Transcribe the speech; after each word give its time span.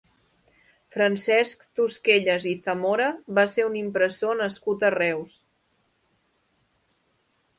Francesc 0.93 1.65
Tosquellas 1.79 2.47
i 2.53 2.53
Zamora 2.63 3.09
va 3.39 3.45
ser 3.51 3.67
un 3.67 3.77
impressor 3.83 4.41
nascut 4.41 4.85
a 4.89 4.93
Reus. 4.97 5.37